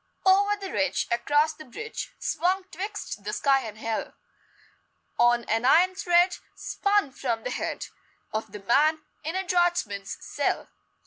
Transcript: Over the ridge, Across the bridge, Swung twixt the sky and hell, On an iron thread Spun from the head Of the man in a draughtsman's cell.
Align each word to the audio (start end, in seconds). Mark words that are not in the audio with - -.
Over 0.25 0.55
the 0.55 0.71
ridge, 0.71 1.07
Across 1.11 1.53
the 1.57 1.65
bridge, 1.65 2.11
Swung 2.17 2.63
twixt 2.71 3.23
the 3.23 3.31
sky 3.33 3.59
and 3.61 3.77
hell, 3.77 4.15
On 5.19 5.43
an 5.43 5.63
iron 5.63 5.93
thread 5.93 6.37
Spun 6.55 7.11
from 7.11 7.43
the 7.43 7.51
head 7.51 7.85
Of 8.33 8.51
the 8.51 8.61
man 8.63 9.03
in 9.23 9.35
a 9.35 9.43
draughtsman's 9.45 10.17
cell. 10.19 10.69